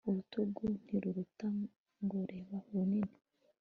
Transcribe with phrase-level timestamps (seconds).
[0.07, 1.47] urutugu ntirukua
[2.03, 3.15] ngo rebe runini